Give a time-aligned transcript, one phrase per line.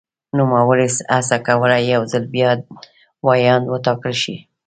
[0.37, 2.51] نوموړي هڅه کوله یو ځل بیا
[3.27, 4.35] ویاند وټاکل شي.